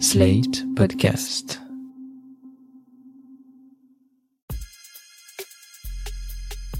[0.00, 1.60] Slate Podcast.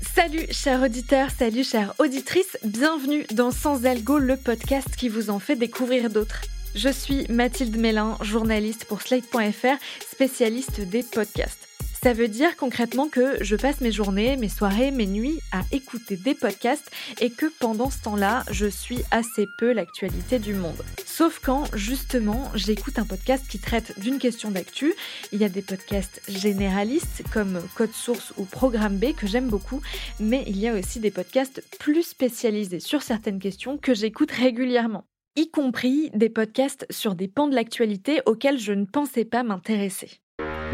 [0.03, 5.39] Salut chers auditeurs, salut chères auditrices, bienvenue dans Sans Algo, le podcast qui vous en
[5.39, 6.43] fait découvrir d'autres.
[6.75, 9.77] Je suis Mathilde Mélin, journaliste pour Slate.fr,
[10.11, 11.74] spécialiste des podcasts.
[12.05, 16.19] Ça veut dire concrètement que je passe mes journées, mes soirées, mes nuits à écouter
[16.19, 16.91] des podcasts
[17.23, 20.85] et que pendant ce temps-là, je suis assez peu l'actualité du monde.
[21.07, 24.93] Sauf quand, justement, j'écoute un podcast qui traite d'une question d'actu.
[25.33, 29.81] Il y a des podcasts généralistes comme Code Source ou Programme B que j'aime beaucoup,
[30.21, 35.07] mais il y a aussi des podcasts plus spécialisés sur certaines questions que j'écoute régulièrement
[35.37, 40.21] y compris des podcasts sur des pans de l'actualité auxquels je ne pensais pas m'intéresser.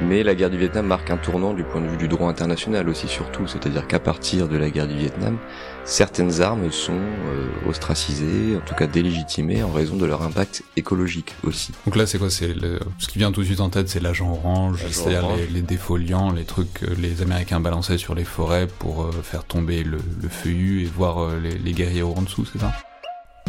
[0.03, 2.89] Mais la guerre du Vietnam marque un tournant du point de vue du droit international
[2.89, 5.37] aussi surtout, c'est-à-dire qu'à partir de la guerre du Vietnam,
[5.85, 11.35] certaines armes sont euh, ostracisées, en tout cas délégitimées en raison de leur impact écologique
[11.43, 11.73] aussi.
[11.85, 12.31] Donc là c'est quoi?
[12.31, 12.55] C'est
[12.99, 16.33] ce qui vient tout de suite en tête, c'est l'agent orange, c'est-à-dire les, les, défoliants,
[16.33, 20.29] les trucs que les Américains balançaient sur les forêts pour euh, faire tomber le, le,
[20.29, 22.73] feuillu et voir euh, les, les guerriers en dessous, c'est ça?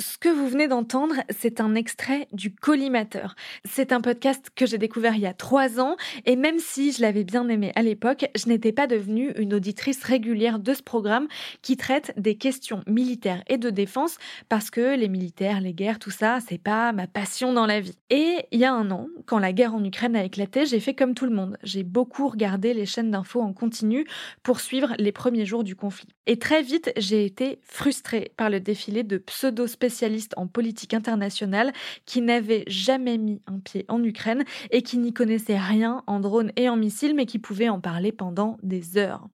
[0.00, 3.34] Ce que vous venez d'entendre, c'est un extrait du Collimateur.
[3.64, 7.02] C'est un podcast que j'ai découvert il y a trois ans, et même si je
[7.02, 11.26] l'avais bien aimé à l'époque, je n'étais pas devenue une auditrice régulière de ce programme
[11.62, 16.12] qui traite des questions militaires et de défense, parce que les militaires, les guerres, tout
[16.12, 17.98] ça, c'est pas ma passion dans la vie.
[18.08, 20.94] Et il y a un an, quand la guerre en Ukraine a éclaté, j'ai fait
[20.94, 21.58] comme tout le monde.
[21.64, 24.06] J'ai beaucoup regardé les chaînes d'infos en continu
[24.44, 26.08] pour suivre les premiers jours du conflit.
[26.26, 31.72] Et très vite, j'ai été frustrée par le défilé de pseudo spécialiste en politique internationale
[32.04, 36.52] qui n'avait jamais mis un pied en Ukraine et qui n'y connaissait rien en drones
[36.56, 39.28] et en missiles mais qui pouvait en parler pendant des heures.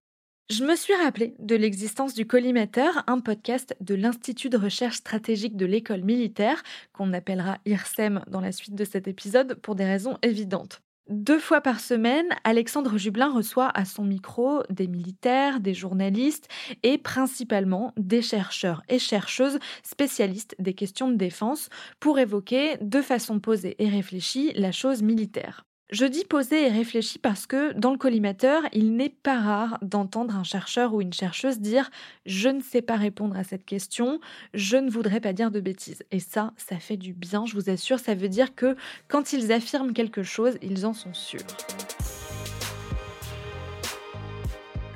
[0.50, 5.56] Je me suis rappelé de l'existence du Collimateur, un podcast de l'Institut de recherche stratégique
[5.56, 10.18] de l'école militaire, qu'on appellera IRSEM dans la suite de cet épisode pour des raisons
[10.22, 10.83] évidentes.
[11.10, 16.48] Deux fois par semaine, Alexandre Jublin reçoit à son micro des militaires, des journalistes
[16.82, 21.68] et principalement des chercheurs et chercheuses spécialistes des questions de défense
[22.00, 25.66] pour évoquer de façon posée et réfléchie la chose militaire.
[25.90, 30.34] Je dis posé et réfléchi parce que dans le collimateur, il n'est pas rare d'entendre
[30.34, 31.90] un chercheur ou une chercheuse dire
[32.24, 34.18] je ne sais pas répondre à cette question,
[34.54, 36.02] je ne voudrais pas dire de bêtises.
[36.10, 38.76] Et ça, ça fait du bien, je vous assure, ça veut dire que
[39.08, 41.40] quand ils affirment quelque chose, ils en sont sûrs.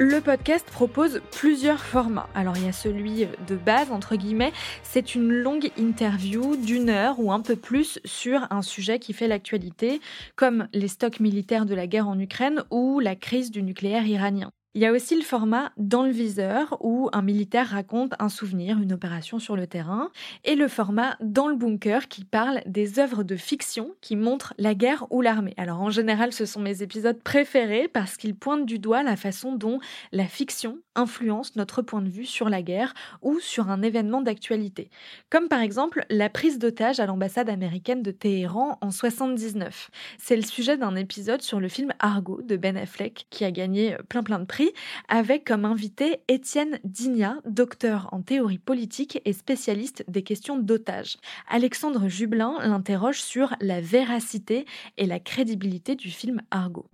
[0.00, 2.28] Le podcast propose plusieurs formats.
[2.32, 4.52] Alors il y a celui de base, entre guillemets,
[4.84, 9.26] c'est une longue interview d'une heure ou un peu plus sur un sujet qui fait
[9.26, 10.00] l'actualité,
[10.36, 14.52] comme les stocks militaires de la guerre en Ukraine ou la crise du nucléaire iranien.
[14.78, 18.78] Il y a aussi le format dans le viseur où un militaire raconte un souvenir,
[18.80, 20.12] une opération sur le terrain,
[20.44, 24.76] et le format dans le bunker qui parle des œuvres de fiction qui montrent la
[24.76, 25.54] guerre ou l'armée.
[25.56, 29.56] Alors en général, ce sont mes épisodes préférés parce qu'ils pointent du doigt la façon
[29.56, 29.80] dont
[30.12, 34.90] la fiction influence notre point de vue sur la guerre ou sur un événement d'actualité.
[35.28, 39.90] Comme par exemple la prise d'otage à l'ambassade américaine de Téhéran en 79.
[40.18, 43.96] C'est le sujet d'un épisode sur le film Argo de Ben Affleck qui a gagné
[44.08, 44.67] plein plein de prix
[45.08, 51.16] avec comme invité Étienne Digna, docteur en théorie politique et spécialiste des questions d'otages.
[51.48, 56.86] Alexandre Jublin l'interroge sur la véracité et la crédibilité du film Argo.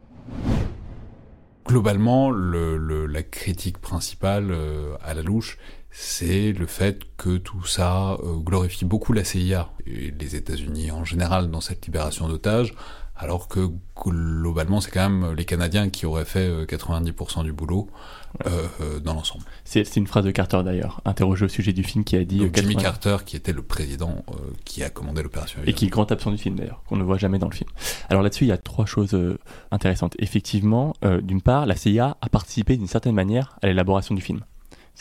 [1.67, 5.59] Globalement, le, le, la critique principale euh, à la louche,
[5.91, 11.05] c'est le fait que tout ça euh, glorifie beaucoup la CIA et les États-Unis en
[11.05, 12.75] général dans cette libération d'otages,
[13.17, 17.89] alors que globalement c'est quand même les Canadiens qui auraient fait 90% du boulot
[18.47, 19.45] euh, euh, dans l'ensemble.
[19.65, 22.39] C'est une phrase de Carter d'ailleurs, interrogé au sujet du film qui a dit...
[22.39, 22.69] Donc, 80...
[22.69, 25.61] Jimmy Carter qui était le président euh, qui a commandé l'opération.
[25.67, 27.71] Et qui est grand absent du film d'ailleurs, qu'on ne voit jamais dans le film.
[28.09, 29.39] Alors là-dessus il y a trois choses euh,
[29.71, 30.15] intéressantes.
[30.19, 34.41] Effectivement, euh, d'une part, la CIA a participé d'une certaine manière à l'élaboration du film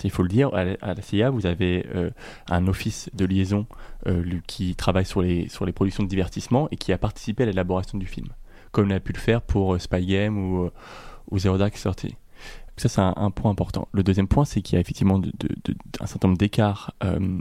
[0.03, 2.09] il faut le dire, à la CIA, vous avez euh,
[2.49, 3.67] un office de liaison
[4.07, 8.05] euh, qui travaille sur les, productions de divertissement et qui a participé à l'élaboration du
[8.05, 8.27] film,
[8.71, 10.69] comme il a pu le faire pour euh, Spy Game ou,
[11.31, 12.15] ou Zero Dark Thirty.
[12.75, 13.87] Ça, c'est un, point important.
[13.91, 15.21] Le deuxième point, c'est qu'il y a effectivement
[15.99, 16.91] un certain nombre d'écarts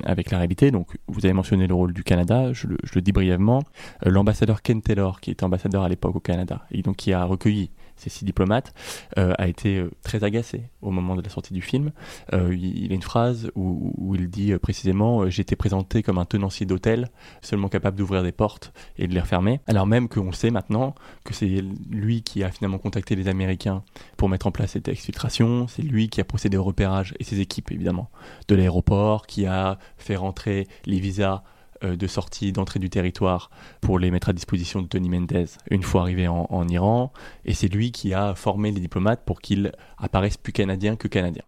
[0.05, 0.71] avec la réalité.
[0.71, 3.63] Donc, vous avez mentionné le rôle du Canada, je le, dis brièvement.
[4.05, 7.71] L'ambassadeur Ken Taylor, qui était ambassadeur à l'époque au Canada, et donc qui a recueilli
[7.97, 8.75] ces six diplomates,
[9.19, 11.93] euh, a été euh, très agacé au moment de la sortie du film.
[12.33, 17.11] Euh, il, a une phrase où, il dit précisément J'étais présenté comme un tenancier d'hôtel,
[17.41, 19.61] seulement capable d'ouvrir des portes et de les refermer.
[19.67, 20.95] Alors même qu'on sait maintenant
[21.25, 23.83] que c'est lui qui a finalement contacté les Américains
[24.17, 27.41] pour mettre en place cette exfiltration, c'est lui qui a procédé au repérage, et ses
[27.41, 28.11] équipes évidemment,
[28.49, 33.51] de l'aéroport, qui a fait rentrer les visas euh, de sortie, d'entrée du territoire
[33.81, 37.13] pour les mettre à disposition de Tony Mendez une fois arrivé en, en Iran.
[37.45, 41.45] Et c'est lui qui a formé les diplomates pour qu'ils apparaissent plus canadiens que canadiens.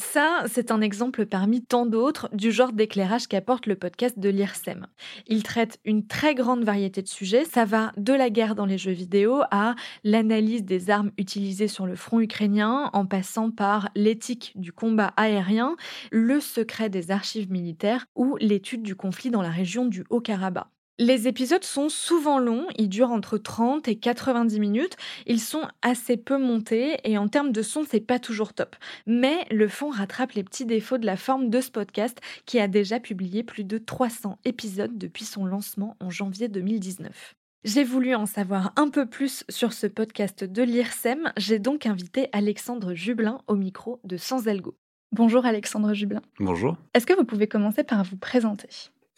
[0.00, 4.86] Ça, c'est un exemple parmi tant d'autres du genre d'éclairage qu'apporte le podcast de l'IRSEM.
[5.26, 7.44] Il traite une très grande variété de sujets.
[7.44, 11.84] Ça va de la guerre dans les jeux vidéo à l'analyse des armes utilisées sur
[11.84, 15.76] le front ukrainien, en passant par l'éthique du combat aérien,
[16.10, 20.68] le secret des archives militaires ou l'étude du conflit dans la région du Haut-Karabakh.
[21.00, 26.18] Les épisodes sont souvent longs, ils durent entre 30 et 90 minutes, ils sont assez
[26.18, 28.76] peu montés et en termes de son, c'est pas toujours top.
[29.06, 32.68] Mais le fond rattrape les petits défauts de la forme de ce podcast qui a
[32.68, 37.34] déjà publié plus de 300 épisodes depuis son lancement en janvier 2019.
[37.64, 42.28] J'ai voulu en savoir un peu plus sur ce podcast de l'IRSEM, j'ai donc invité
[42.32, 44.76] Alexandre Jublin au micro de Sans Algo.
[45.12, 46.20] Bonjour Alexandre Jublin.
[46.40, 46.76] Bonjour.
[46.92, 48.68] Est-ce que vous pouvez commencer par vous présenter?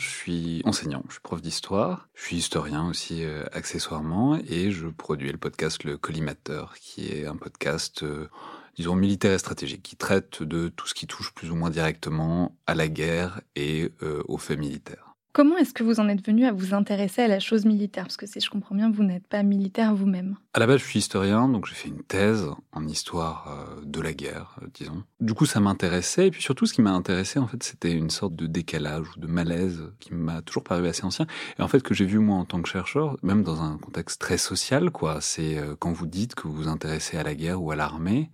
[0.03, 4.89] Je suis enseignant, je suis prof d'histoire, je suis historien aussi euh, accessoirement et je
[4.89, 8.29] produis le podcast Le Collimateur qui est un podcast euh,
[8.77, 12.57] disons militaire et stratégique qui traite de tout ce qui touche plus ou moins directement
[12.67, 15.12] à la guerre et euh, aux faits militaires.
[15.35, 18.05] Comment est-ce que vous en êtes venu à vous intéresser à la chose militaire?
[18.05, 20.37] Parce que si je comprends bien, vous n'êtes pas militaire vous-même.
[20.53, 24.03] À la base, je suis historien, donc j'ai fait une thèse en histoire euh, de
[24.03, 25.05] la guerre, euh, disons.
[25.21, 28.11] Du coup, ça m'intéressait, et puis surtout, ce qui m'a intéressé, en fait, c'était une
[28.11, 31.27] sorte de décalage ou de malaise qui m'a toujours paru assez ancien,
[31.59, 34.21] et en fait que j'ai vu moi en tant que chercheur, même dans un contexte
[34.21, 35.23] très social, quoi.
[35.23, 38.31] C'est euh, quand vous dites que vous vous intéressez à la guerre ou à l'armée,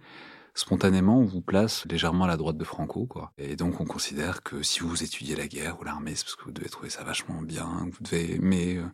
[0.58, 3.32] spontanément, on vous place légèrement à la droite de Franco, quoi.
[3.38, 6.44] Et donc, on considère que si vous étudiez la guerre ou l'armée, c'est parce que
[6.44, 8.76] vous devez trouver ça vachement bien, vous devez aimer.
[8.76, 8.87] Euh.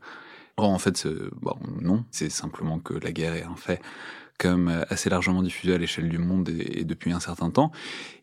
[0.58, 1.06] en fait,
[1.40, 3.80] bon, non, c'est simplement que la guerre est un fait
[4.38, 7.70] comme assez largement diffusé à l'échelle du monde et, depuis un certain temps.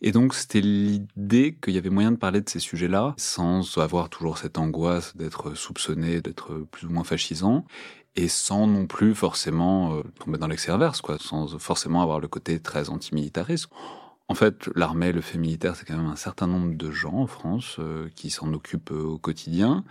[0.02, 4.10] Et donc, c'était l'idée qu'il y avait moyen de parler de ces sujets-là sans avoir
[4.10, 7.66] toujours cette angoisse d'être soupçonné, d'être plus ou moins fascisant
[8.16, 12.28] et sans non plus forcément euh, tomber dans l'excès inverse, quoi, sans forcément avoir le
[12.28, 13.70] côté très antimilitariste.
[14.32, 17.28] En fait, l'armée, le fait militaire, c'est quand même un certain nombre de gens en
[17.28, 19.84] France euh, qui s'en occupent euh, au quotidien,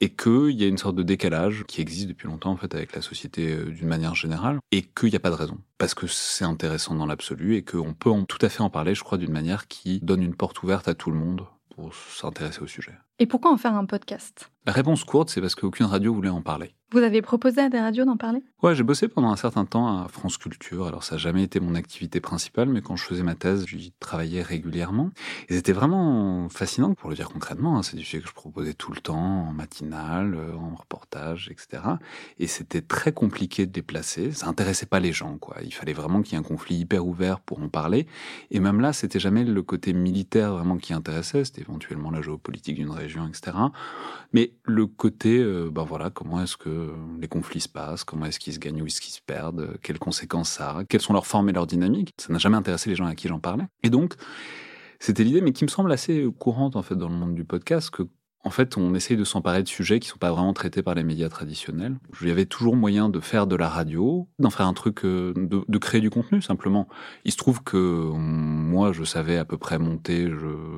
[0.00, 3.02] et qu'il y a une sorte de décalage qui existe depuis longtemps fait avec la
[3.02, 6.94] société d'une manière générale, et qu'il n'y a pas de raison, parce que c'est intéressant
[6.94, 10.00] dans l'absolu, et qu'on peut tout à fait en parler, je crois, d'une manière qui
[10.00, 11.44] donne une porte ouverte à tout le monde
[11.76, 12.94] pour s'intéresser au sujet.
[13.18, 14.50] Et pourquoi en faire un podcast?
[14.64, 16.74] La réponse courte, c'est parce qu'aucune radio voulait en parler.
[16.92, 18.42] Vous avez proposé à des radios d'en parler?
[18.62, 20.86] Ouais, j'ai bossé pendant un certain temps à France Culture.
[20.86, 23.92] Alors ça n'a jamais été mon activité principale, mais quand je faisais ma thèse, j'y
[23.98, 25.10] travaillais régulièrement.
[25.48, 27.78] Et c'était vraiment fascinant, pour le dire concrètement.
[27.78, 27.82] Hein.
[27.82, 31.82] C'est du sujet que je proposais tout le temps, en matinale, euh, en reportage, etc.
[32.38, 34.30] Et c'était très compliqué de déplacer.
[34.32, 35.56] Ça intéressait pas les gens, quoi.
[35.64, 38.06] Il fallait vraiment qu'il y ait un conflit hyper ouvert pour en parler.
[38.50, 41.44] Et même là, c'était jamais le côté militaire vraiment qui intéressait.
[41.46, 43.56] C'était éventuellement la géopolitique d'une région, etc.
[44.32, 48.54] Mais le côté, ben voilà, comment est-ce que les conflits se passent, comment est-ce qu'ils
[48.54, 51.48] se gagnent ou est-ce qu'ils se perdent, quelles conséquences ça a, quelles sont leurs formes
[51.48, 52.10] et leurs dynamiques.
[52.18, 53.66] Ça n'a jamais intéressé les gens à qui j'en parlais.
[53.82, 54.14] Et donc,
[55.00, 57.90] c'était l'idée, mais qui me semble assez courante en fait dans le monde du podcast,
[57.90, 58.04] que
[58.44, 61.04] en fait, on essaye de s'emparer de sujets qui sont pas vraiment traités par les
[61.04, 61.96] médias traditionnels.
[62.20, 65.32] Il y avait toujours moyen de faire de la radio, d'en faire un truc, euh,
[65.36, 66.88] de, créer du contenu simplement.
[67.24, 70.28] Il se trouve que moi, je savais à peu près monter,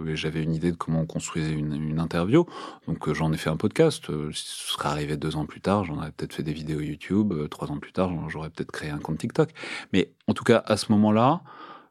[0.06, 2.44] et j'avais une idée de comment on construisait une, interview.
[2.86, 4.10] Donc euh, j'en ai fait un podcast.
[4.10, 7.32] Euh, ce serait arrivé deux ans plus tard, j'en aurais peut-être fait des vidéos YouTube.
[7.48, 9.50] Trois ans plus tard, j'aurais peut-être créé un compte TikTok.
[9.94, 11.40] Mais en tout cas, à ce moment-là,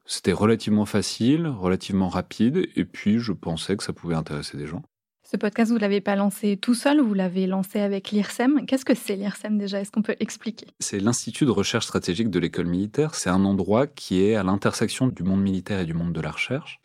[0.06, 4.84] c'était relativement facile, relativement rapide, et puis je pensais que ça pouvait intéresser des gens.
[5.34, 8.68] Ce podcast, vous ne l'avez pas lancé tout seul, vous l'avez lancé avec l'IRSEM.
[8.68, 9.80] Qu'est-ce que c'est l'IRSEM déjà?
[9.82, 10.68] Est-ce qu'on peut expliquer?
[10.80, 13.16] C'est l'Institut de recherche stratégique de l'école militaire.
[13.16, 16.30] C'est un endroit qui est à l'intersection du monde militaire et du monde de la
[16.30, 16.82] recherche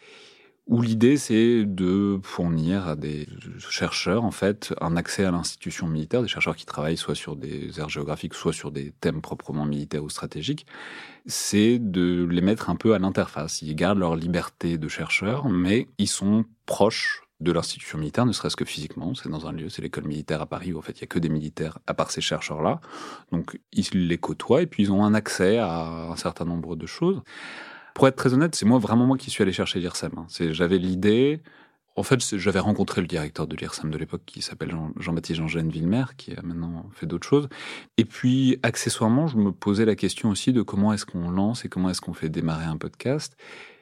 [0.67, 3.27] où l'idée c'est de fournir à des
[3.71, 7.81] chercheurs en fait un accès à l'institution militaire, des chercheurs qui travaillent soit sur des
[7.81, 10.67] aires géographiques, soit sur des thèmes proprement militaires ou stratégiques,
[11.27, 13.63] c'est de les mettre un peu à l'interface.
[13.63, 18.57] Ils gardent leur liberté de chercheurs, mais ils sont proches de l'institution militaire, ne serait-ce
[18.57, 19.15] que physiquement.
[19.15, 21.07] C'est dans un lieu, c'est l'école militaire à Paris, où en fait il y a
[21.07, 22.81] que des militaires, à part ces chercheurs-là.
[23.33, 26.87] Donc ils les côtoient et puis ils ont un accès à un certain nombre de
[26.87, 27.23] choses.
[27.95, 30.13] Pour être très honnête, c'est moi vraiment moi qui suis allé chercher l'IRSEM.
[30.17, 30.27] Hein.
[30.53, 31.41] J'avais l'idée,
[31.97, 35.69] En fait, j'avais rencontré le directeur de l'IRSAM de l'époque qui s'appelle Jean-Baptiste Jean Jean
[35.69, 37.49] Villemer, qui a maintenant fait d'autres choses.
[37.97, 41.69] Et puis, accessoirement, je me posais la question aussi de comment est-ce qu'on lance et
[41.69, 43.37] comment est-ce qu'on fait démarrer un podcast.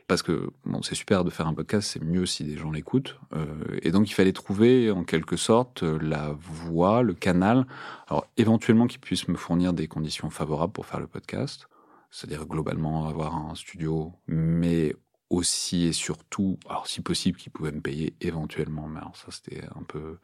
[0.09, 3.19] Parce que bon, c'est super de faire un podcast, c'est mieux si des gens l'écoutent.
[3.35, 3.47] Euh,
[3.83, 7.67] et donc, il fallait trouver en quelque sorte la voie, le canal,
[8.09, 11.69] alors éventuellement qui puisse me fournir des conditions favorables pour faire le podcast
[12.17, 14.95] c'est-à-dire globalement avoir un studio, mais
[15.31, 19.65] aussi et surtout, alors si possible, qu'ils pouvaient me payer éventuellement, mais alors ça c'était
[19.75, 20.19] un peu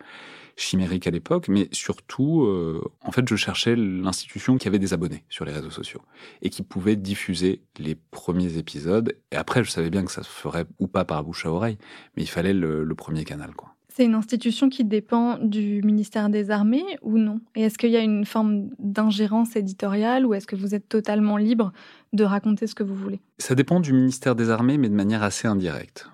[0.57, 5.25] chimérique à l'époque, mais surtout, euh, en fait, je cherchais l'institution qui avait des abonnés
[5.29, 6.03] sur les réseaux sociaux
[6.43, 9.17] et qui pouvait diffuser les premiers épisodes.
[9.33, 11.79] Et après, je savais bien que ça se ferait ou pas par bouche à oreille,
[12.17, 13.75] mais il fallait le, le premier canal, quoi.
[13.95, 17.41] C'est une institution qui dépend du ministère des Armées ou non?
[17.55, 21.37] Et est-ce qu'il y a une forme d'ingérence éditoriale ou est-ce que vous êtes totalement
[21.37, 21.73] libre
[22.15, 23.21] de raconter ce que vous voulez?
[23.39, 26.09] Ça dépend du ministère des Armées, mais de manière assez indirecte.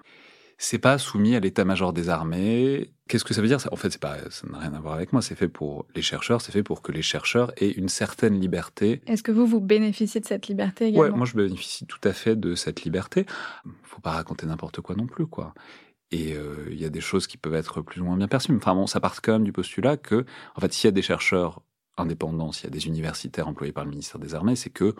[0.61, 2.91] C'est pas soumis à l'état-major des armées.
[3.07, 3.61] Qu'est-ce que ça veut dire?
[3.71, 5.23] En fait, pas, ça n'a rien à voir avec moi.
[5.23, 6.41] C'est fait pour les chercheurs.
[6.41, 9.01] C'est fait pour que les chercheurs aient une certaine liberté.
[9.07, 11.13] Est-ce que vous vous bénéficiez de cette liberté également?
[11.13, 13.25] Ouais, moi je bénéficie tout à fait de cette liberté.
[13.85, 15.55] Faut pas raconter n'importe quoi non plus, quoi.
[16.11, 18.57] Et euh, il y a des choses qui peuvent être plus ou moins bien perçues.
[18.57, 20.25] Enfin bon, ça part quand même du postulat que,
[20.55, 21.63] en fait, s'il y a des chercheurs
[21.99, 24.95] indépendants, s'il y a des universitaires employés par le ministère des Armées, c'est que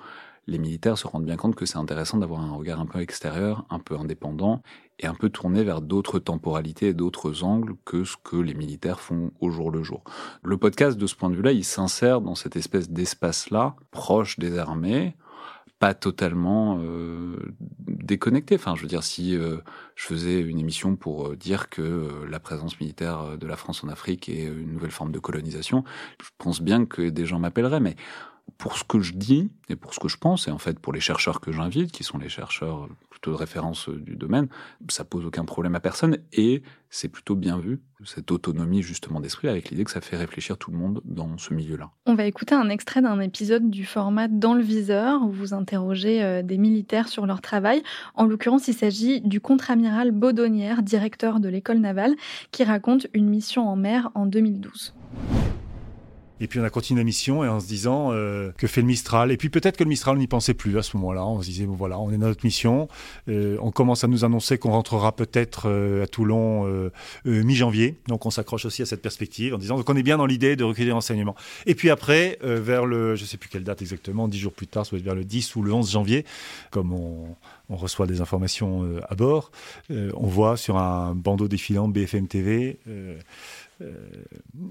[0.49, 3.67] les militaires se rendent bien compte que c'est intéressant d'avoir un regard un peu extérieur,
[3.69, 4.63] un peu indépendant,
[4.99, 9.01] et un peu tourné vers d'autres temporalités et d'autres angles que ce que les militaires
[9.01, 10.03] font au jour le jour.
[10.43, 14.59] Le podcast, de ce point de vue-là, il s'insère dans cette espèce d'espace-là, proche des
[14.59, 15.15] armées,
[15.79, 17.37] pas totalement euh,
[17.87, 18.57] déconnecté.
[18.57, 19.59] Enfin, je veux dire, si euh,
[19.95, 23.85] je faisais une émission pour euh, dire que euh, la présence militaire de la France
[23.85, 25.85] en Afrique est une nouvelle forme de colonisation,
[26.21, 27.97] je pense bien que des gens m'appelleraient, mais
[28.59, 30.93] pour ce que je dis et pour ce que je pense, et en fait pour
[30.93, 34.49] les chercheurs que j'invite, qui sont les chercheurs plutôt de référence du domaine,
[34.89, 39.49] ça pose aucun problème à personne et c'est plutôt bien vu, cette autonomie justement d'esprit,
[39.49, 41.91] avec l'idée que ça fait réfléchir tout le monde dans ce milieu-là.
[42.07, 46.23] On va écouter un extrait d'un épisode du format Dans le viseur, où vous interrogez
[46.23, 47.83] euh, des militaires sur leur travail.
[48.15, 52.17] En l'occurrence, il s'agit du contre-amiral Baudonnière, directeur de l'école navale,
[52.51, 54.95] qui raconte une mission en mer en 2012.
[56.41, 58.87] Et puis on a continué la mission et en se disant euh, que fait le
[58.87, 59.33] Mistral?
[59.33, 61.25] Et puis peut-être que le Mistral n'y pensait plus à ce moment-là.
[61.27, 62.89] On se disait bon voilà, on est dans notre mission.
[63.29, 66.91] Euh, on commence à nous annoncer qu'on rentrera peut-être euh, à Toulon euh,
[67.27, 67.97] euh, mi-janvier.
[68.07, 70.57] Donc on s'accroche aussi à cette perspective en disant donc on est bien dans l'idée
[70.57, 71.35] de recueillir des renseignements.
[71.67, 74.67] Et puis après euh, vers le je sais plus quelle date exactement, dix jours plus
[74.67, 76.25] tard, soit vers le 10 ou le 11 janvier,
[76.71, 77.37] comme on,
[77.69, 79.51] on reçoit des informations à bord,
[79.91, 82.79] on voit sur un bandeau défilant BFM TV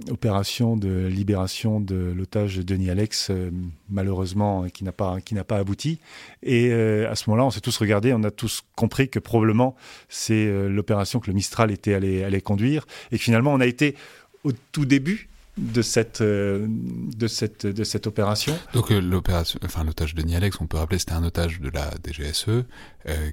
[0.10, 3.52] opération de libération de l'otage Denis Alex, euh,
[3.90, 6.00] malheureusement, qui n'a pas, qui n'a pas abouti.
[6.44, 9.76] Et euh, à ce moment-là, on s'est tous regardés, on a tous compris que probablement
[10.10, 12.86] c'est l'opération que le Mistral était allé, allé conduire.
[13.12, 13.96] Et finalement, on a été
[14.44, 18.58] au tout début de cette, de cette, de cette opération.
[18.74, 22.48] Donc l'opération, enfin l'otage de Nialex, on peut rappeler, c'était un otage de la DGSE
[22.50, 22.64] euh,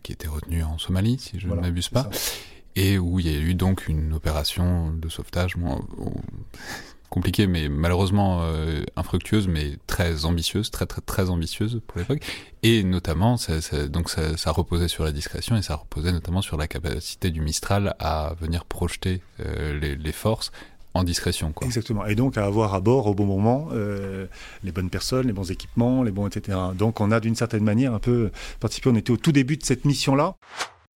[0.03, 2.09] qui était retenu en Somalie, si je ne m'abuse pas.
[2.13, 2.31] Ça
[2.77, 5.85] et où il y a eu donc une opération de sauvetage bon,
[7.11, 12.23] compliquée, mais malheureusement euh, infructueuse, mais très ambitieuse, très très très ambitieuse pour l'époque.
[12.63, 16.43] Et notamment, ça, ça, donc ça, ça, reposait sur la discrétion et ça reposait notamment
[16.43, 20.51] sur la capacité du Mistral à venir projeter euh, les, les forces
[20.95, 21.53] en discrétion.
[21.53, 21.67] Quoi.
[21.67, 22.07] Exactement.
[22.07, 24.27] Et donc à avoir à bord au bon moment euh,
[24.63, 26.57] les bonnes personnes, les bons équipements, les bons etc.
[26.75, 28.91] Donc on a d'une certaine manière un peu participé.
[28.91, 30.37] On était au tout début de cette mission-là.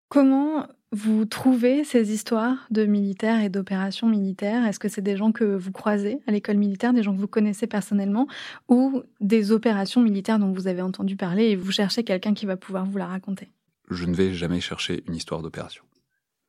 [0.08, 0.66] Comment
[0.96, 4.66] vous trouvez ces histoires de militaires et d'opérations militaires?
[4.66, 7.28] Est-ce que c'est des gens que vous croisez à l'école militaire, des gens que vous
[7.28, 8.26] connaissez personnellement,
[8.68, 12.56] ou des opérations militaires dont vous avez entendu parler et vous cherchez quelqu'un qui va
[12.56, 13.50] pouvoir vous la raconter?
[13.90, 15.84] Je ne vais jamais chercher une histoire d'opération.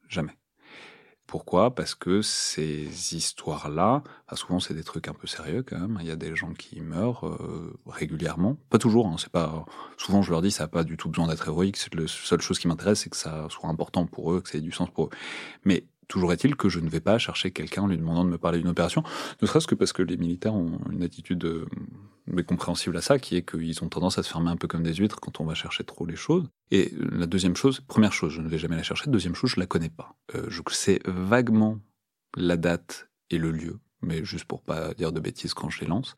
[0.08, 0.32] Jamais.
[1.27, 1.75] Pourquoi?
[1.75, 5.98] Parce que ces histoires-là, enfin souvent c'est des trucs un peu sérieux quand même.
[6.00, 9.07] Il y a des gens qui meurent euh, régulièrement, pas toujours.
[9.07, 9.65] Hein, c'est pas
[9.98, 11.77] souvent je leur dis ça n'a pas du tout besoin d'être héroïque.
[11.93, 14.62] La seule chose qui m'intéresse c'est que ça soit important pour eux, que ça ait
[14.62, 15.10] du sens pour eux.
[15.65, 18.38] Mais Toujours est-il que je ne vais pas chercher quelqu'un en lui demandant de me
[18.38, 19.04] parler d'une opération,
[19.42, 21.66] ne serait-ce que parce que les militaires ont une attitude euh,
[22.28, 24.94] mécompréhensible à ça, qui est qu'ils ont tendance à se fermer un peu comme des
[24.94, 26.48] huîtres quand on va chercher trop les choses.
[26.72, 29.10] Et la deuxième chose, première chose, je ne vais jamais la chercher.
[29.10, 30.16] Deuxième chose, je la connais pas.
[30.36, 31.80] Euh, je sais vaguement
[32.36, 35.88] la date et le lieu, mais juste pour pas dire de bêtises quand je les
[35.88, 36.16] lance.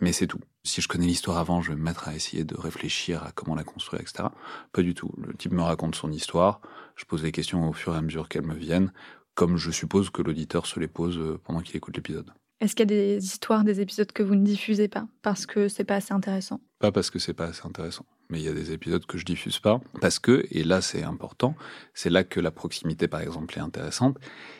[0.00, 0.40] Mais c'est tout.
[0.64, 3.54] Si je connais l'histoire avant, je vais me mettre à essayer de réfléchir à comment
[3.54, 4.24] la construire, etc.
[4.72, 5.10] Pas du tout.
[5.16, 6.60] Le type me raconte son histoire,
[6.96, 8.92] je pose les questions au fur et à mesure qu'elles me viennent
[9.34, 12.30] comme je suppose que l'auditeur se les pose euh, pendant qu'il écoute l'épisode.
[12.60, 15.68] Est-ce qu'il y a des histoires, des épisodes que vous ne diffusez pas parce que
[15.68, 16.60] c'est pas assez intéressant?
[16.78, 19.24] Pas parce que c'est pas assez intéressant, mais il y a des épisodes que je
[19.24, 21.56] diffuse pas parce que, et là c'est important,
[21.92, 24.16] c'est là que la proximité par exemple est intéressante,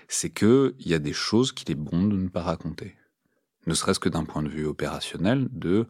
[0.09, 2.97] c'est que il y a des choses qu'il est bon de ne pas raconter.
[3.69, 5.87] Ne serait-ce que d'un point de vue opérationnel, de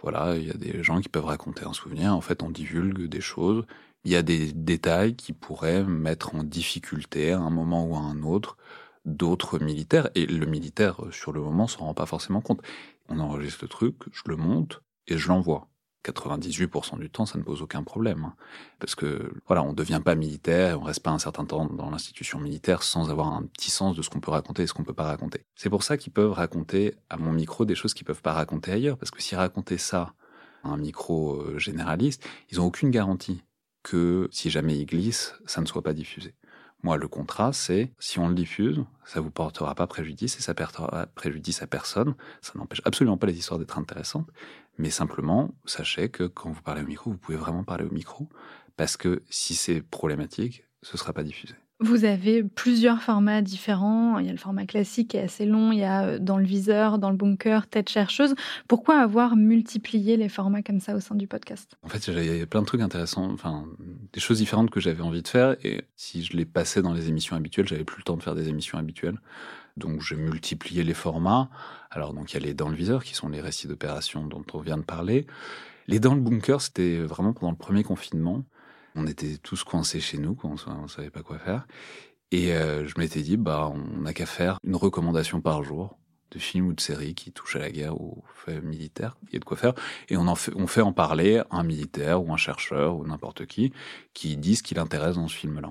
[0.00, 3.08] voilà, il y a des gens qui peuvent raconter un souvenir, en fait on divulgue
[3.08, 3.64] des choses,
[4.04, 8.00] il y a des détails qui pourraient mettre en difficulté à un moment ou à
[8.00, 8.56] un autre
[9.06, 12.60] d'autres militaires, et le militaire, euh, sur le moment, s'en rend pas forcément compte.
[13.08, 15.68] On enregistre le truc, je le monte, et je l'envoie.
[16.04, 18.24] 98% du temps, ça ne pose aucun problème.
[18.24, 18.34] Hein.
[18.78, 21.90] Parce que, voilà, on ne devient pas militaire, on reste pas un certain temps dans
[21.90, 24.84] l'institution militaire sans avoir un petit sens de ce qu'on peut raconter et ce qu'on
[24.84, 25.44] peut pas raconter.
[25.56, 28.70] C'est pour ça qu'ils peuvent raconter à mon micro des choses qu'ils peuvent pas raconter
[28.70, 28.98] ailleurs.
[28.98, 30.14] Parce que s'ils racontaient ça
[30.62, 33.42] à un micro euh, généraliste, ils ont aucune garantie
[33.86, 36.34] que si jamais ils glissent, ça ne soit pas diffusé.
[36.82, 40.54] Moi, le contrat, c'est si on le diffuse, ça vous portera pas préjudice et ça
[40.54, 42.16] portera préjudice à personne.
[42.42, 44.28] Ça n'empêche absolument pas les histoires d'être intéressantes,
[44.76, 48.28] mais simplement, sachez que quand vous parlez au micro, vous pouvez vraiment parler au micro
[48.76, 51.54] parce que si c'est problématique, ce sera pas diffusé.
[51.78, 54.18] Vous avez plusieurs formats différents.
[54.18, 56.38] Il y a le format classique qui est assez long, il y a euh, dans
[56.38, 58.34] le viseur, dans le bunker, tête chercheuse.
[58.66, 61.76] Pourquoi avoir multiplié les formats comme ça au sein du podcast?
[61.82, 63.66] En fait, il y a plein de trucs intéressants, enfin,
[64.14, 65.56] des choses différentes que j'avais envie de faire.
[65.64, 68.34] Et si je les passais dans les émissions habituelles, j'avais plus le temps de faire
[68.34, 69.18] des émissions habituelles.
[69.76, 71.50] Donc j'ai multiplié les formats.
[71.90, 74.44] Alors donc il y a les dans le viseur qui sont les récits d'opération dont
[74.54, 75.26] on vient de parler.
[75.88, 78.44] Les dans le bunker, c'était vraiment pendant le premier confinement.
[78.96, 81.66] On était tous coincés chez nous, on, ne savait pas quoi faire.
[82.32, 85.98] Et euh, je m'étais dit, bah, on n'a qu'à faire une recommandation par jour
[86.32, 89.16] de films ou de séries qui touchent à la guerre ou fait militaire.
[89.28, 89.74] Il y a de quoi faire.
[90.08, 93.72] Et on fait, on fait en parler un militaire ou un chercheur ou n'importe qui
[94.12, 95.70] qui dit ce qui l'intéresse dans ce film-là.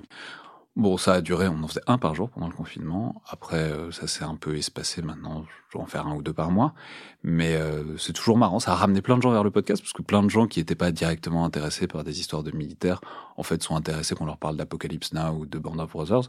[0.76, 3.22] Bon, ça a duré, on en faisait un par jour pendant le confinement.
[3.30, 6.34] Après, euh, ça s'est un peu espacé maintenant, je vais en faire un ou deux
[6.34, 6.74] par mois.
[7.22, 9.94] Mais euh, c'est toujours marrant, ça a ramené plein de gens vers le podcast, parce
[9.94, 13.00] que plein de gens qui n'étaient pas directement intéressés par des histoires de militaires,
[13.38, 16.28] en fait, sont intéressés qu'on leur parle d'Apocalypse Now ou de Band of Brothers.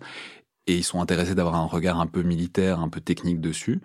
[0.65, 3.81] Et ils sont intéressés d'avoir un regard un peu militaire, un peu technique dessus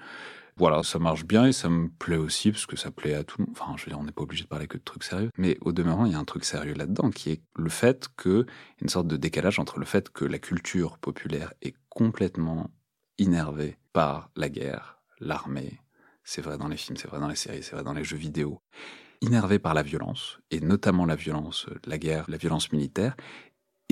[0.56, 3.36] voilà, ça marche bien et ça me plaît aussi parce que ça plaît à tout
[3.38, 3.56] le monde.
[3.58, 5.30] Enfin, je veux dire, on n'est pas obligé de parler que de trucs sérieux.
[5.38, 8.46] Mais au demeurant, il y a un truc sérieux là-dedans qui est le fait que,
[8.80, 12.70] une sorte de décalage entre le fait que la culture populaire est complètement
[13.18, 15.80] innervée par la guerre, l'armée.
[16.24, 18.16] C'est vrai dans les films, c'est vrai dans les séries, c'est vrai dans les jeux
[18.16, 18.60] vidéo.
[19.22, 23.16] Innervée par la violence, et notamment la violence, la guerre, la violence militaire,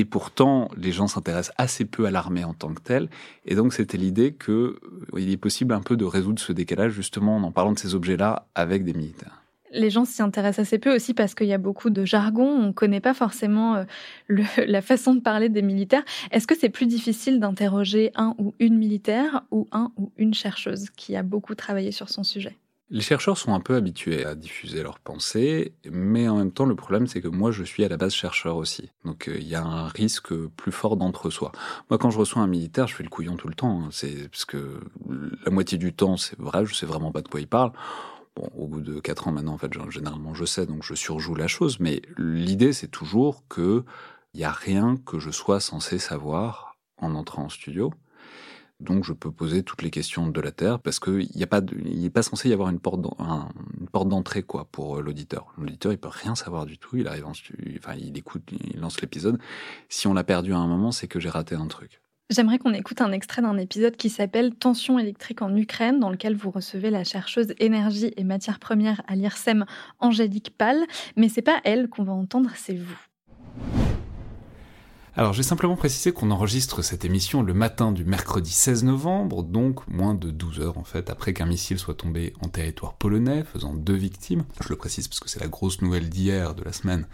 [0.00, 3.10] et pourtant, les gens s'intéressent assez peu à l'armée en tant que telle.
[3.44, 4.78] Et donc, c'était l'idée qu'il euh,
[5.14, 8.82] est possible un peu de résoudre ce décalage, justement, en parlant de ces objets-là avec
[8.82, 9.42] des militaires.
[9.72, 12.48] Les gens s'y intéressent assez peu aussi parce qu'il y a beaucoup de jargon.
[12.48, 13.84] On ne connaît pas forcément euh,
[14.66, 16.04] la façon de parler des militaires.
[16.30, 20.88] Est-ce que c'est plus difficile d'interroger un ou une militaire ou un ou une chercheuse
[20.96, 22.56] qui a beaucoup travaillé sur son sujet?
[22.90, 26.74] Les chercheurs sont un peu habitués à diffuser leurs pensées, mais en même temps, le
[26.74, 28.90] problème, c'est que moi, je suis à la base chercheur aussi.
[29.04, 31.52] Donc, euh, il y a un risque plus fort d'entre-soi.
[31.88, 33.84] Moi, quand je reçois un militaire, je fais le couillon tout le temps.
[33.84, 33.88] Hein.
[33.92, 34.80] C'est parce que
[35.44, 37.72] la moitié du temps, c'est vrai, je sais vraiment pas de quoi il parle.
[38.34, 41.36] Bon, au bout de quatre ans maintenant, en fait, généralement, je sais, donc je surjoue
[41.36, 41.78] la chose.
[41.78, 43.84] Mais l'idée, c'est toujours que
[44.34, 47.92] il y a rien que je sois censé savoir en entrant en studio.
[48.80, 51.60] Donc je peux poser toutes les questions de la Terre parce qu'il n'y a pas,
[51.60, 53.00] n'est pas censé y avoir une porte,
[54.08, 55.52] d'entrée quoi pour euh, l'auditeur.
[55.58, 56.96] L'auditeur il peut rien savoir du tout.
[56.96, 57.32] Il arrive, en,
[57.78, 59.38] enfin il écoute, il lance l'épisode.
[59.88, 62.00] Si on l'a perdu à un moment, c'est que j'ai raté un truc.
[62.30, 66.36] J'aimerais qu'on écoute un extrait d'un épisode qui s'appelle Tension électrique en Ukraine, dans lequel
[66.36, 69.66] vous recevez la chercheuse énergie et matières premières à l'IRSEM,
[69.98, 70.78] Angélique Pal.
[71.16, 73.79] Mais c'est pas elle qu'on va entendre, c'est vous.
[75.16, 79.86] Alors j'ai simplement précisé qu'on enregistre cette émission le matin du mercredi 16 novembre, donc
[79.88, 83.74] moins de 12 heures en fait après qu'un missile soit tombé en territoire polonais, faisant
[83.74, 84.44] deux victimes.
[84.62, 87.08] Je le précise parce que c'est la grosse nouvelle d'hier de la semaine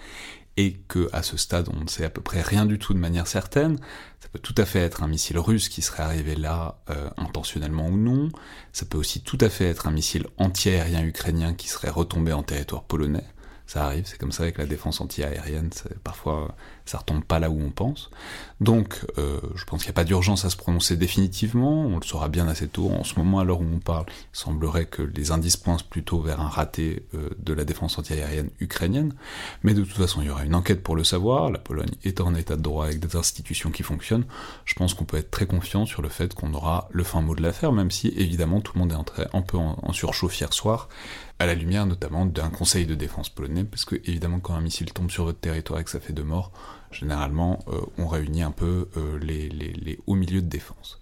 [0.58, 2.98] et que à ce stade on ne sait à peu près rien du tout de
[2.98, 3.78] manière certaine.
[4.20, 7.86] Ça peut tout à fait être un missile russe qui serait arrivé là euh, intentionnellement
[7.86, 8.28] ou non.
[8.74, 12.42] Ça peut aussi tout à fait être un missile anti-aérien ukrainien qui serait retombé en
[12.42, 13.24] territoire polonais.
[13.66, 15.70] Ça arrive, c'est comme ça avec la défense anti-aérienne.
[16.04, 16.54] Parfois,
[16.86, 18.10] ça retombe pas là où on pense.
[18.60, 21.82] Donc, euh, je pense qu'il n'y a pas d'urgence à se prononcer définitivement.
[21.82, 22.90] On le saura bien assez tôt.
[22.90, 26.20] En ce moment, à l'heure où on parle, il semblerait que les indices pointent plutôt
[26.20, 29.14] vers un raté euh, de la défense anti-aérienne ukrainienne.
[29.62, 31.50] Mais de toute façon, il y aura une enquête pour le savoir.
[31.50, 34.24] La Pologne est en état de droit avec des institutions qui fonctionnent.
[34.64, 37.34] Je pense qu'on peut être très confiant sur le fait qu'on aura le fin mot
[37.34, 40.40] de l'affaire, même si évidemment tout le monde est entré un peu en, en surchauffe
[40.40, 40.88] hier soir
[41.38, 44.92] à la lumière notamment d'un conseil de défense polonais, parce que évidemment quand un missile
[44.92, 46.50] tombe sur votre territoire et que ça fait deux morts,
[46.90, 51.00] généralement, euh, on réunit un peu euh, les, hauts milieux de défense.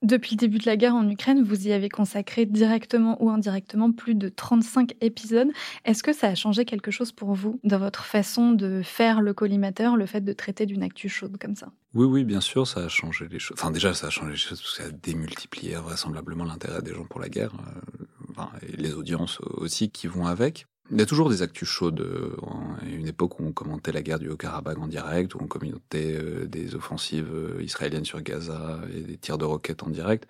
[0.00, 3.90] Depuis le début de la guerre en Ukraine, vous y avez consacré directement ou indirectement
[3.90, 5.48] plus de 35 épisodes.
[5.84, 9.34] Est-ce que ça a changé quelque chose pour vous dans votre façon de faire le
[9.34, 11.72] collimateur, le fait de traiter d'une actu chaude comme ça?
[11.94, 13.56] Oui, oui, bien sûr, ça a changé les choses.
[13.60, 16.94] Enfin, déjà, ça a changé les choses parce que ça a démultiplié vraisemblablement l'intérêt des
[16.94, 20.68] gens pour la guerre, euh, enfin, et les audiences aussi qui vont avec.
[20.90, 22.00] Il y a toujours des actus chaudes.
[22.00, 25.46] À euh, une époque où on commentait la guerre du Haut-Karabakh en direct, où on
[25.46, 30.26] commentait euh, des offensives euh, israéliennes sur Gaza et des tirs de roquettes en direct.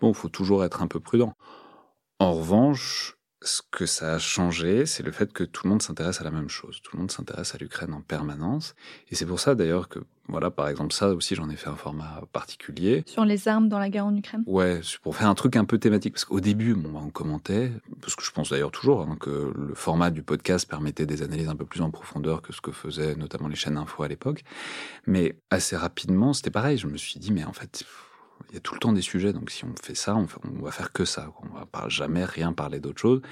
[0.00, 1.34] Bon, faut toujours être un peu prudent.
[2.18, 6.20] En revanche, ce que ça a changé, c'est le fait que tout le monde s'intéresse
[6.20, 6.80] à la même chose.
[6.82, 8.74] Tout le monde s'intéresse à l'Ukraine en permanence.
[9.10, 9.98] Et c'est pour ça d'ailleurs que,
[10.28, 13.02] voilà, par exemple, ça aussi, j'en ai fait un format particulier.
[13.06, 14.42] Sur les armes dans la guerre en Ukraine?
[14.46, 16.12] Ouais, pour faire un truc un peu thématique.
[16.12, 17.72] Parce qu'au début, bon, bah, on commentait,
[18.02, 21.48] parce que je pense d'ailleurs toujours hein, que le format du podcast permettait des analyses
[21.48, 24.44] un peu plus en profondeur que ce que faisaient notamment les chaînes info à l'époque.
[25.06, 26.76] Mais assez rapidement, c'était pareil.
[26.76, 27.84] Je me suis dit, mais en fait,
[28.48, 30.26] il y a tout le temps des sujets, donc si on fait ça, on,
[30.62, 31.32] va faire que ça.
[31.42, 33.22] On va jamais rien parler d'autre chose.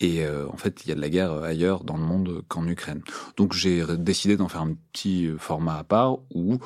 [0.00, 2.66] Et euh, en fait, il y a de la guerre ailleurs dans le monde qu'en
[2.66, 3.02] Ukraine.
[3.36, 6.58] Donc j'ai décidé d'en faire un petit format à part où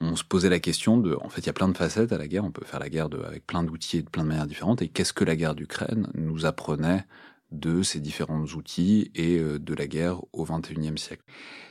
[0.00, 2.18] on se posait la question de, en fait, il y a plein de facettes à
[2.18, 2.44] la guerre.
[2.44, 4.82] On peut faire la guerre avec plein d'outils et de plein de manières différentes.
[4.82, 7.04] Et qu'est-ce que la guerre d'Ukraine nous apprenait
[7.52, 11.22] de ces différents outils et euh, de la guerre au XXIe siècle?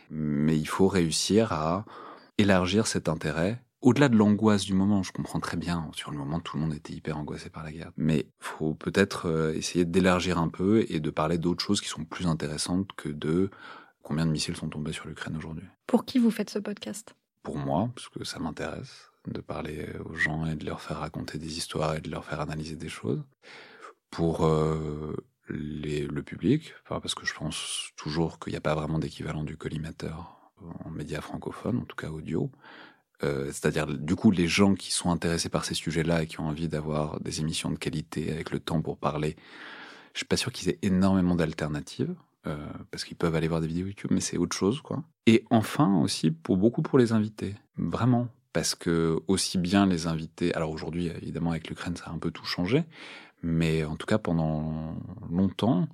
[0.10, 1.86] Mais il faut réussir à
[2.38, 6.40] élargir cet intérêt au-delà de l'angoisse du moment, je comprends très bien, sur le moment
[6.40, 10.40] tout le monde était hyper angoissé par la guerre, mais faut peut-être euh, essayer d'élargir
[10.40, 13.52] un peu et de parler d'autres choses qui sont plus intéressantes que de
[14.02, 15.68] combien de missiles sont tombés sur l'Ukraine aujourd'hui.
[15.86, 17.16] Pour qui vous faites ce podcast?
[17.44, 21.38] Pour moi, parce que ça m'intéresse de parler aux gens et de leur faire raconter
[21.38, 23.24] des histoires et de leur faire analyser des choses.
[24.10, 25.16] Pour euh,
[25.48, 30.36] le public, parce que je pense toujours qu'il n'y a pas vraiment d'équivalent du collimateur
[30.86, 32.50] en médias francophones, en tout cas audio.
[33.24, 36.48] Euh, c'est-à-dire du coup les gens qui sont intéressés par ces sujets-là et qui ont
[36.48, 39.36] envie d'avoir des émissions de qualité avec le temps pour parler,
[40.14, 42.14] je suis pas sûr qu'ils aient énormément d'alternatives
[42.48, 42.58] euh,
[42.92, 45.04] parce qu'ils peuvent aller voir des vidéos YouTube, mais c'est autre chose quoi.
[45.28, 50.54] Et enfin aussi pour beaucoup pour les invités, vraiment parce que aussi bien les invités,
[50.54, 52.84] alors aujourd'hui évidemment avec l'Ukraine ça a un peu tout changé,
[53.44, 54.96] mais en tout cas pendant
[55.32, 55.88] longtemps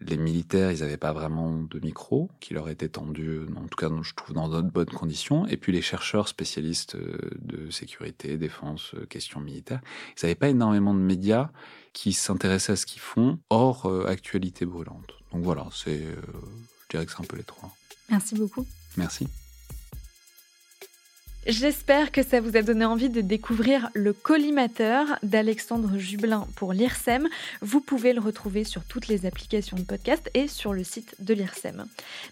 [0.00, 3.90] les militaires, ils n'avaient pas vraiment de micro qui leur était tendu, en tout cas,
[4.02, 5.46] je trouve, dans de bonnes conditions.
[5.46, 9.80] Et puis les chercheurs spécialistes euh, de sécurité, défense, euh, questions militaires,
[10.16, 11.50] ils n'avaient pas énormément de médias
[11.92, 15.12] qui s'intéressaient à ce qu'ils font hors euh, actualité brûlante.
[15.32, 17.74] Donc voilà, c'est, je dirais que c'est un peu les trois.
[18.08, 18.66] Merci beaucoup.
[18.96, 19.28] Merci.
[21.46, 27.28] J'espère que ça vous a donné envie de découvrir Le Collimateur d'Alexandre Jublin pour l'IRSEM.
[27.62, 31.32] Vous pouvez le retrouver sur toutes les applications de podcast et sur le site de
[31.32, 31.86] l'IRSEM.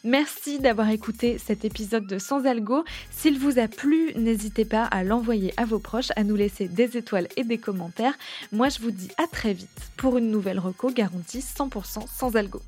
[0.04, 2.84] Merci d'avoir écouté cet épisode de Sans Algo.
[3.10, 6.98] S'il vous a plu, n'hésitez pas à l'envoyer à vos proches, à nous laisser des
[6.98, 8.18] étoiles et des commentaires.
[8.52, 12.60] Moi, je vous dis à très vite pour une nouvelle reco garantie 100% sans algo.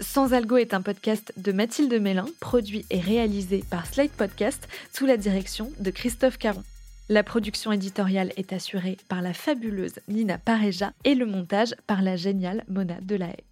[0.00, 5.06] Sans Algo est un podcast de Mathilde Mélin, produit et réalisé par Slate Podcast sous
[5.06, 6.62] la direction de Christophe Caron.
[7.08, 12.16] La production éditoriale est assurée par la fabuleuse Nina Pareja et le montage par la
[12.16, 13.44] géniale Mona Delahaye.